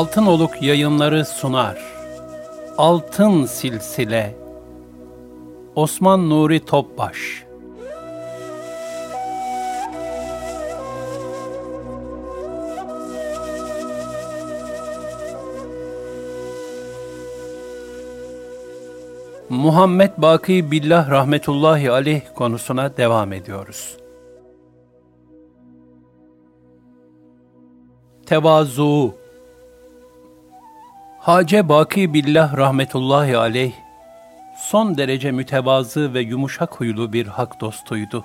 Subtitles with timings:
[0.00, 1.78] Altın Oluk yayınları sunar.
[2.78, 4.36] Altın Silsile
[5.74, 7.44] Osman Nuri Topbaş
[19.48, 23.96] Muhammed Baki Billah rahmetullahi aleyh konusuna devam ediyoruz.
[28.26, 29.19] Tevazu
[31.20, 33.72] Hace Baki Billah rahmetullahi aleyh,
[34.56, 38.24] son derece mütevazı ve yumuşak huylu bir hak dostuydu.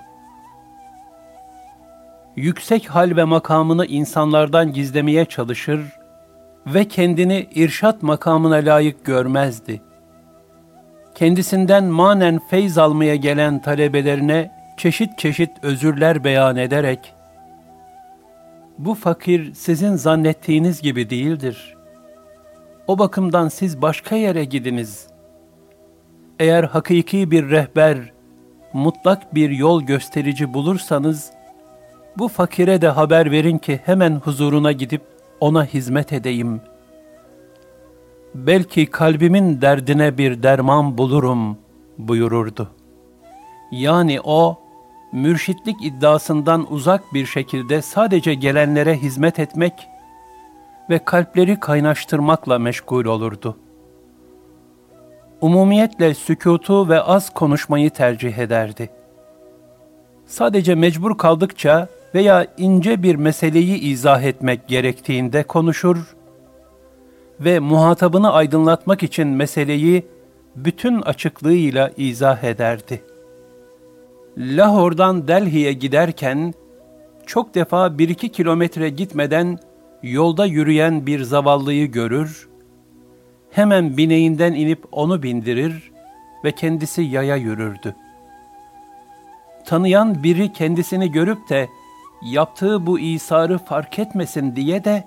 [2.36, 5.82] Yüksek hal ve makamını insanlardan gizlemeye çalışır
[6.68, 9.82] ve kendini irşat makamına layık görmezdi.
[11.16, 17.14] Kendisinden manen feyz almaya gelen talebelerine çeşit çeşit özürler beyan ederek,
[18.78, 21.75] bu fakir sizin zannettiğiniz gibi değildir.''
[22.88, 25.08] O bakımdan siz başka yere gidiniz.
[26.40, 27.98] Eğer hakiki bir rehber,
[28.74, 31.32] mutlak bir yol gösterici bulursanız,
[32.18, 35.02] bu fakire de haber verin ki hemen huzuruna gidip
[35.40, 36.62] ona hizmet edeyim.
[38.36, 41.58] Belki kalbimin derdine bir derman bulurum
[41.98, 42.70] buyururdu.
[43.72, 44.60] Yani o,
[45.12, 49.74] mürşitlik iddiasından uzak bir şekilde sadece gelenlere hizmet etmek
[50.90, 53.58] ve kalpleri kaynaştırmakla meşgul olurdu.
[55.42, 58.90] Umumiyetle sükutu ve az konuşmayı tercih ederdi.
[60.26, 66.16] Sadece mecbur kaldıkça veya ince bir meseleyi izah etmek gerektiğinde konuşur
[67.40, 70.06] ve muhatabını aydınlatmak için meseleyi
[70.56, 73.04] bütün açıklığıyla izah ederdi.
[74.38, 76.54] Lahor'dan Delhi'ye giderken
[77.26, 79.60] çok defa bir iki kilometre gitmeden
[80.06, 82.50] yolda yürüyen bir zavallıyı görür,
[83.52, 85.92] hemen bineğinden inip onu bindirir
[86.44, 87.96] ve kendisi yaya yürürdü.
[89.66, 91.70] Tanıyan biri kendisini görüp de
[92.24, 95.04] yaptığı bu isarı fark etmesin diye de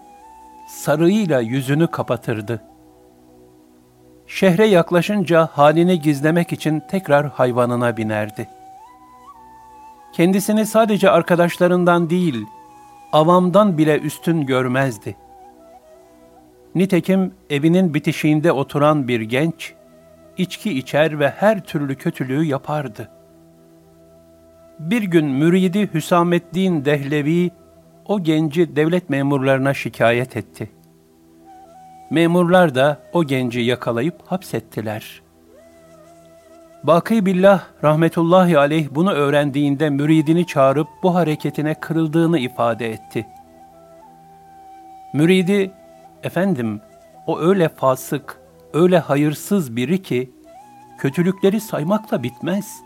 [0.68, 2.62] sarığıyla yüzünü kapatırdı.
[4.26, 8.48] Şehre yaklaşınca halini gizlemek için tekrar hayvanına binerdi.
[10.12, 12.46] Kendisini sadece arkadaşlarından değil,
[13.12, 15.16] avamdan bile üstün görmezdi.
[16.74, 19.74] Nitekim evinin bitişiğinde oturan bir genç,
[20.36, 23.10] içki içer ve her türlü kötülüğü yapardı.
[24.78, 27.50] Bir gün müridi Hüsamettin Dehlevi,
[28.06, 30.70] o genci devlet memurlarına şikayet etti.
[32.10, 35.27] Memurlar da o genci yakalayıp hapsettiler.''
[36.82, 43.26] Baki Billah rahmetullahi aleyh bunu öğrendiğinde müridini çağırıp bu hareketine kırıldığını ifade etti.
[45.14, 45.70] Müridi,
[46.22, 46.80] efendim
[47.26, 48.40] o öyle fasık,
[48.72, 50.30] öyle hayırsız biri ki
[50.98, 52.82] kötülükleri saymakla bitmez.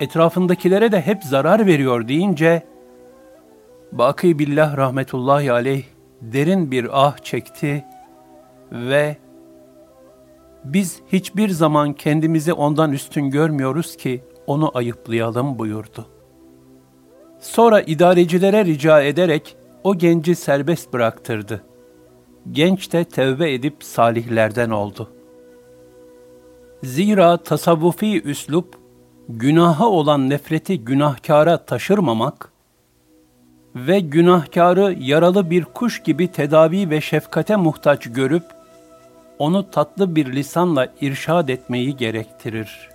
[0.00, 2.62] Etrafındakilere de hep zarar veriyor deyince
[3.92, 5.84] Baki Billah rahmetullahi aleyh
[6.22, 7.84] derin bir ah çekti
[8.72, 9.16] ve
[10.64, 16.06] biz hiçbir zaman kendimizi ondan üstün görmüyoruz ki onu ayıplayalım buyurdu.
[17.40, 21.64] Sonra idarecilere rica ederek o genci serbest bıraktırdı.
[22.52, 25.10] Genç de tevbe edip salihlerden oldu.
[26.82, 28.78] Zira tasavvufi üslup,
[29.28, 32.52] günaha olan nefreti günahkara taşırmamak
[33.76, 38.44] ve günahkarı yaralı bir kuş gibi tedavi ve şefkate muhtaç görüp
[39.38, 42.90] onu tatlı bir lisanla irşad etmeyi gerektirir.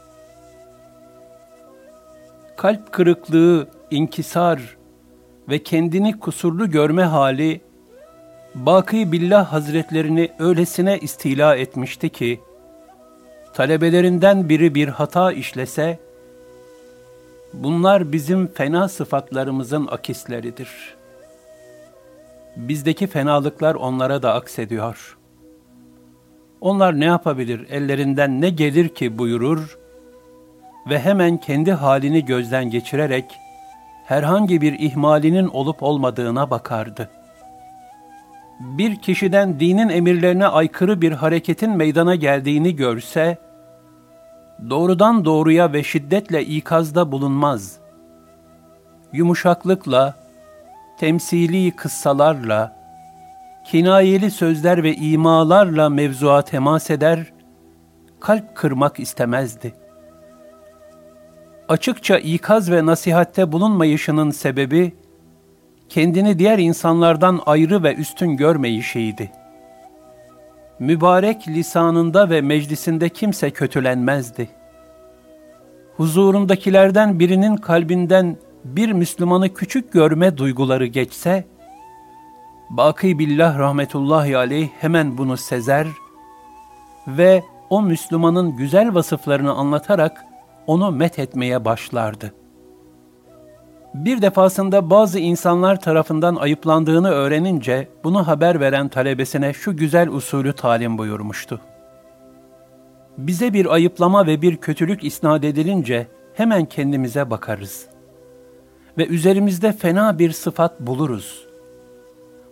[2.58, 4.78] Kalp kırıklığı, inkisar
[5.50, 7.62] ve kendini kusurlu görme hali,
[8.56, 12.40] Baki Billah Hazretlerini öylesine istila etmişti ki,
[13.54, 16.00] talebelerinden biri bir hata işlese,
[17.54, 20.70] bunlar bizim fena sıfatlarımızın akisleridir.
[22.56, 25.19] bizdeki fenalıklar onlara da aksediyor.
[26.62, 29.78] Onlar ne yapabilir, ellerinden ne gelir ki buyurur
[30.90, 33.26] ve hemen kendi halini gözden geçirerek
[34.06, 37.10] herhangi bir ihmalinin olup olmadığına bakardı.
[38.60, 43.38] Bir kişiden dinin emirlerine aykırı bir hareketin meydana geldiğini görse,
[44.70, 47.78] doğrudan doğruya ve şiddetle ikazda bulunmaz.
[49.14, 50.16] Yumuşaklıkla,
[51.00, 52.79] temsili kıssalarla,
[53.72, 57.34] kinayeli sözler ve imalarla mevzuğa temas eder,
[58.20, 59.74] kalp kırmak istemezdi.
[61.68, 64.94] Açıkça ikaz ve nasihatte bulunmayışının sebebi,
[65.90, 69.32] kendini diğer insanlardan ayrı ve üstün görmeyişiydi.
[70.80, 74.50] Mübarek lisanında ve meclisinde kimse kötülenmezdi.
[75.98, 81.46] Huzurundakilerden birinin kalbinden bir Müslümanı küçük görme duyguları geçse,
[82.70, 85.88] Baki Billah rahmetullahi aleyh hemen bunu sezer
[87.08, 90.26] ve o Müslümanın güzel vasıflarını anlatarak
[90.68, 92.34] onu met etmeye başlardı.
[93.94, 100.98] Bir defasında bazı insanlar tarafından ayıplandığını öğrenince bunu haber veren talebesine şu güzel usulü talim
[100.98, 101.62] buyurmuştu.
[103.18, 107.86] Bize bir ayıplama ve bir kötülük isnat edilince hemen kendimize bakarız.
[108.98, 111.49] Ve üzerimizde fena bir sıfat buluruz.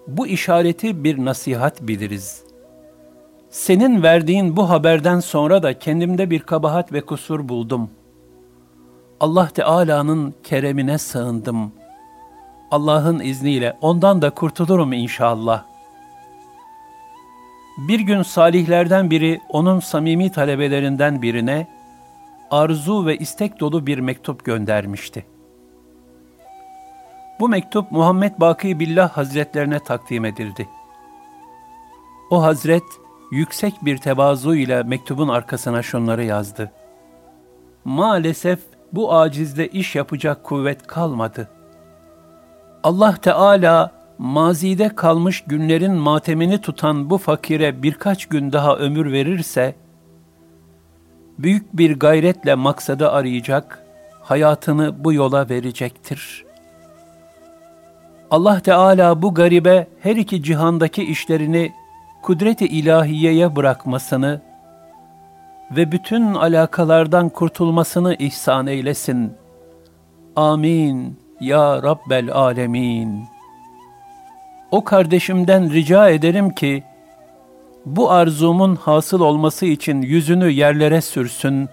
[0.07, 2.44] Bu işareti bir nasihat biliriz.
[3.50, 7.89] Senin verdiğin bu haberden sonra da kendimde bir kabahat ve kusur buldum.
[9.19, 11.71] Allah Teala'nın keremine sığındım.
[12.71, 15.63] Allah'ın izniyle ondan da kurtulurum inşallah.
[17.77, 21.68] Bir gün salihlerden biri onun samimi talebelerinden birine
[22.51, 25.25] arzu ve istek dolu bir mektup göndermişti.
[27.39, 30.68] Bu mektup Muhammed Baki Billah Hazretlerine takdim edildi.
[32.30, 32.84] O hazret
[33.31, 36.72] yüksek bir tevazu ile mektubun arkasına şunları yazdı.
[37.86, 38.60] Maalesef
[38.94, 41.50] bu acizde iş yapacak kuvvet kalmadı.
[42.84, 49.75] Allah Teala mazide kalmış günlerin matemini tutan bu fakire birkaç gün daha ömür verirse,
[51.40, 53.83] büyük bir gayretle maksadı arayacak,
[54.22, 56.47] hayatını bu yola verecektir.
[58.32, 61.74] Allah Teala bu garibe her iki cihandaki işlerini
[62.22, 64.42] kudret-i ilahiyeye bırakmasını
[65.72, 69.34] ve bütün alakalardan kurtulmasını ihsan eylesin.
[70.36, 73.26] Amin ya Rabbel Alemin.
[74.72, 76.84] O kardeşimden rica ederim ki,
[77.86, 81.70] bu arzumun hasıl olması için yüzünü yerlere sürsün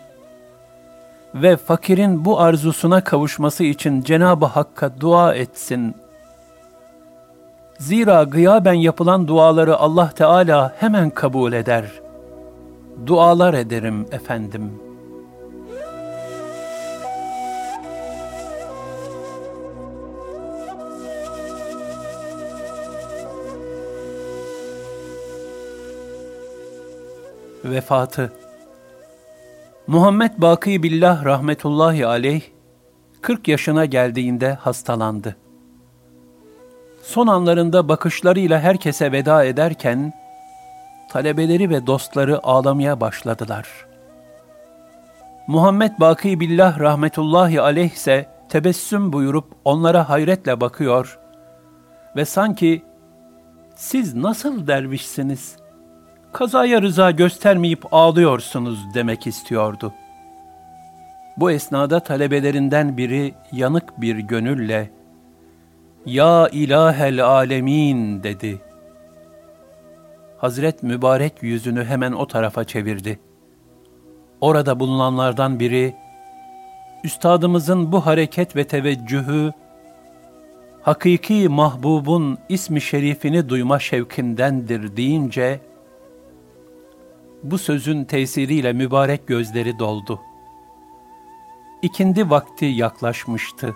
[1.35, 6.04] ve fakirin bu arzusuna kavuşması için Cenab-ı Hakk'a dua etsin.
[7.85, 12.05] Zira gıyaben yapılan duaları Allah Teala hemen kabul eder.''
[13.07, 14.73] dualar ederim efendim.
[27.65, 28.33] Vefatı
[29.87, 32.43] Muhammed Baki Billah rahmetullahi aleyh
[33.21, 35.37] 40 yaşına geldiğinde hastalandı.
[37.05, 40.13] Son anlarında bakışlarıyla herkese veda ederken
[41.09, 43.69] talebeleri ve dostları ağlamaya başladılar.
[45.47, 51.19] Muhammed Baki Billah rahmetullahi aleyh ise tebessüm buyurup onlara hayretle bakıyor
[52.17, 52.83] ve sanki
[53.77, 55.57] siz nasıl dervişsiniz,
[56.33, 59.93] kazaya rıza göstermeyip ağlıyorsunuz demek istiyordu.
[61.37, 64.91] Bu esnada talebelerinden biri yanık bir gönülle,
[66.07, 68.61] ''Ya ilahel alemin'' dedi.
[70.39, 73.21] Hazret mübarek yüzünü hemen o tarafa çevirdi.
[74.41, 75.95] Orada bulunanlardan biri,
[77.05, 79.53] Üstadımızın bu hareket ve teveccühü,
[80.83, 85.61] hakiki mahbubun ismi şerifini duyma şevkindendir deyince,
[87.43, 90.21] bu sözün tesiriyle mübarek gözleri doldu.
[91.83, 93.75] İkindi vakti yaklaşmıştı.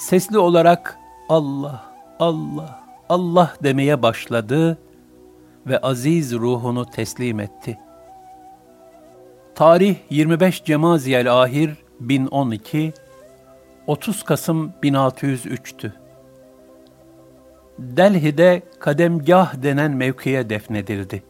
[0.00, 1.84] Sesli olarak Allah,
[2.18, 4.78] Allah, Allah demeye başladı
[5.66, 7.78] ve aziz ruhunu teslim etti.
[9.54, 12.92] Tarih 25 Cemaziyel Ahir 1012
[13.86, 15.92] 30 Kasım 1603'tü.
[17.78, 21.22] Delhi'de kademgah denen mevkiye defnedildi.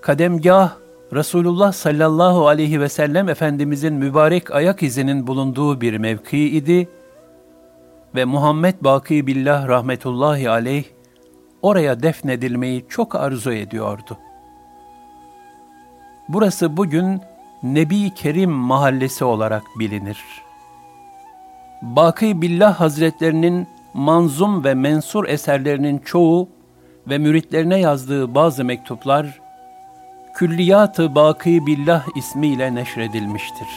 [0.00, 0.76] Kademgah,
[1.12, 6.88] Resulullah sallallahu aleyhi ve sellem Efendimizin mübarek ayak izinin bulunduğu bir mevki idi
[8.14, 10.84] ve Muhammed Baki Billah rahmetullahi aleyh
[11.62, 14.18] oraya defnedilmeyi çok arzu ediyordu.
[16.28, 17.20] Burası bugün
[17.62, 20.24] Nebi Kerim mahallesi olarak bilinir.
[21.82, 26.48] Baki Billah Hazretlerinin manzum ve mensur eserlerinin çoğu
[27.08, 29.39] ve müritlerine yazdığı bazı mektuplar
[30.34, 33.68] Külliyat-ı Baki Billah ismiyle neşredilmiştir.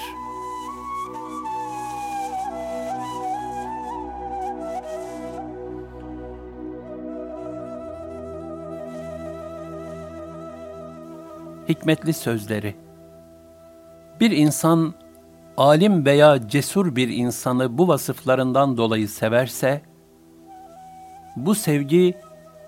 [11.69, 12.75] Hikmetli sözleri
[14.19, 14.93] Bir insan
[15.57, 19.81] alim veya cesur bir insanı bu vasıflarından dolayı severse,
[21.35, 22.17] bu sevgi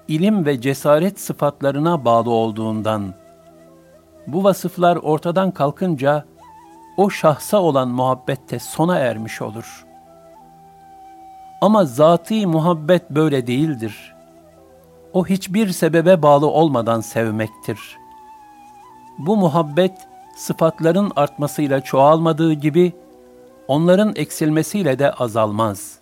[0.07, 3.13] ilim ve cesaret sıfatlarına bağlı olduğundan,
[4.27, 6.25] bu vasıflar ortadan kalkınca
[6.98, 9.86] o şahsa olan muhabbette sona ermiş olur.
[11.62, 14.15] Ama zati muhabbet böyle değildir.
[15.13, 17.98] O hiçbir sebebe bağlı olmadan sevmektir.
[19.17, 22.94] Bu muhabbet sıfatların artmasıyla çoğalmadığı gibi
[23.67, 26.00] onların eksilmesiyle de azalmaz.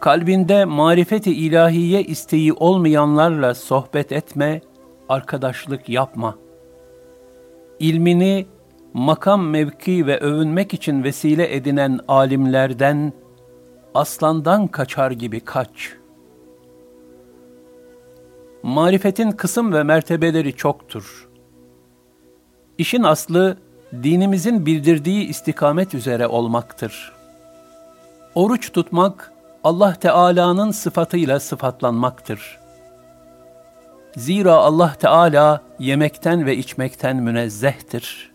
[0.00, 4.60] Kalbinde marifeti ilahiye isteği olmayanlarla sohbet etme,
[5.08, 6.38] arkadaşlık yapma.
[7.78, 8.46] İlmini
[8.92, 13.12] makam mevki ve övünmek için vesile edinen alimlerden
[13.94, 15.92] aslandan kaçar gibi kaç.
[18.62, 21.28] Marifetin kısım ve mertebeleri çoktur.
[22.78, 23.56] İşin aslı
[23.92, 27.12] dinimizin bildirdiği istikamet üzere olmaktır.
[28.34, 29.32] Oruç tutmak
[29.64, 32.65] Allah Teala'nın sıfatıyla sıfatlanmaktır.
[34.16, 38.32] Zira Allah Teala yemekten ve içmekten münezzehtir.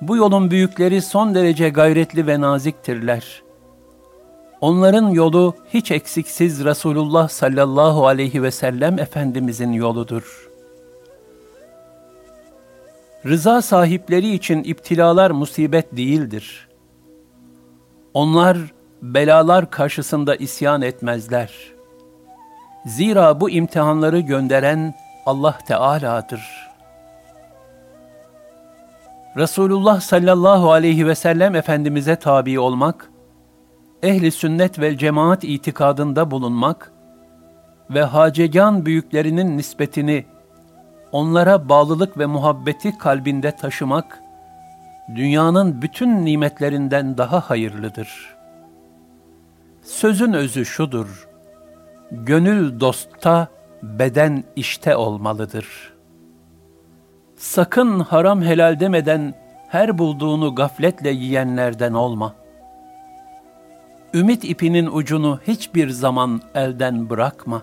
[0.00, 3.42] Bu yolun büyükleri son derece gayretli ve naziktirler.
[4.60, 10.50] Onların yolu hiç eksiksiz Resulullah sallallahu aleyhi ve sellem Efendimizin yoludur.
[13.26, 16.68] Rıza sahipleri için iptilalar musibet değildir.
[18.14, 18.58] Onlar
[19.02, 21.75] belalar karşısında isyan etmezler.
[22.86, 24.94] Zira bu imtihanları gönderen
[25.26, 26.68] Allah Teala'dır.
[29.36, 33.10] Resulullah sallallahu aleyhi ve sellem Efendimiz'e tabi olmak,
[34.02, 36.92] ehli sünnet ve cemaat itikadında bulunmak
[37.90, 40.24] ve hacegan büyüklerinin nispetini
[41.12, 44.22] onlara bağlılık ve muhabbeti kalbinde taşımak,
[45.14, 48.36] dünyanın bütün nimetlerinden daha hayırlıdır.
[49.82, 51.28] Sözün özü şudur,
[52.10, 53.48] gönül dostta,
[53.82, 55.92] beden işte olmalıdır.
[57.36, 59.34] Sakın haram helal demeden
[59.68, 62.34] her bulduğunu gafletle yiyenlerden olma.
[64.14, 67.62] Ümit ipinin ucunu hiçbir zaman elden bırakma.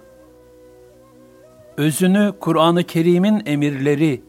[1.77, 4.23] Özünü Kur'an-ı Kerim'in emirleri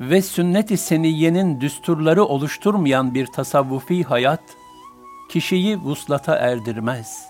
[0.00, 4.42] ve sünnet-i seniyyenin düsturları oluşturmayan bir tasavvufi hayat,
[5.28, 7.29] kişiyi vuslata erdirmez.''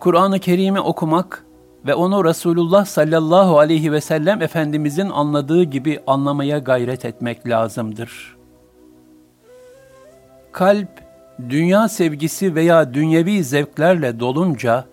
[0.00, 1.44] Kur'an-ı Kerim'i okumak
[1.86, 8.36] ve onu Resulullah sallallahu aleyhi ve sellem Efendimizin anladığı gibi anlamaya gayret etmek lazımdır.
[10.52, 10.88] Kalp,
[11.48, 14.84] dünya sevgisi veya dünyevi zevklerle dolunca,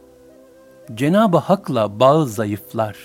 [0.93, 2.97] Cenab-ı Hak'la bağı zayıflar.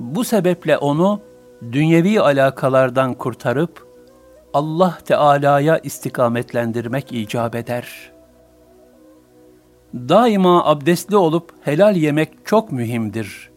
[0.00, 1.20] Bu sebeple onu
[1.72, 3.88] dünyevi alakalardan kurtarıp,
[4.54, 8.17] Allah Teala'ya istikametlendirmek icap eder.''
[9.94, 13.50] Daima abdestli olup helal yemek çok mühimdir.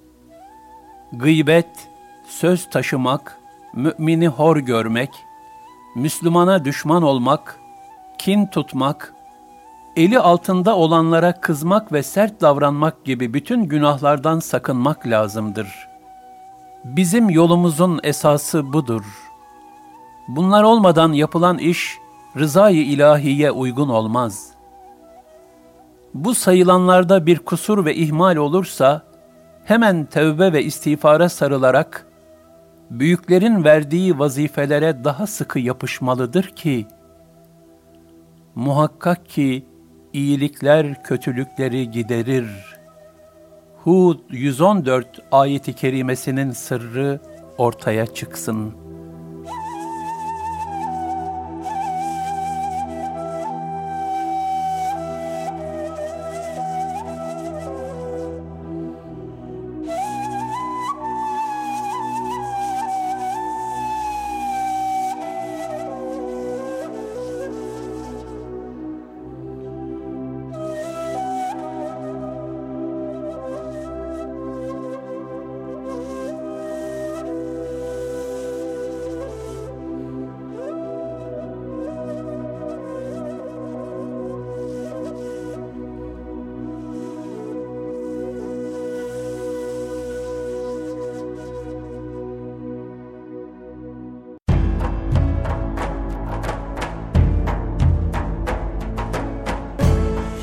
[1.14, 1.90] Gıybet,
[2.28, 3.40] söz taşımak,
[3.74, 5.10] mümini hor görmek,
[5.96, 7.60] Müslümana düşman olmak,
[8.18, 9.14] kin tutmak,
[9.96, 15.68] eli altında olanlara kızmak ve sert davranmak gibi bütün günahlardan sakınmak lazımdır.
[16.84, 19.04] Bizim yolumuzun esası budur.
[20.28, 21.98] Bunlar olmadan yapılan iş,
[22.38, 24.61] rızayı ilahiye uygun olmaz.''
[26.14, 29.02] Bu sayılanlarda bir kusur ve ihmal olursa,
[29.64, 32.08] hemen tevbe ve istiğfara sarılarak,
[32.90, 36.88] büyüklerin verdiği vazifelere daha sıkı yapışmalıdır ki,
[38.56, 39.66] muhakkak ki
[40.14, 42.46] iyilikler kötülükleri giderir.
[43.84, 47.20] Hud 114 ayeti kerimesinin sırrı
[47.58, 48.81] ortaya çıksın.''